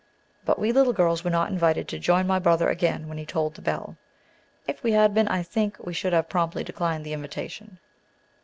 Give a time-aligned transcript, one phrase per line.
[0.45, 3.53] But we little girls were not invited to join my brother again when he tolled
[3.53, 3.97] the bell:
[4.67, 7.77] if we had been, I think we should have promptly declined the invitation.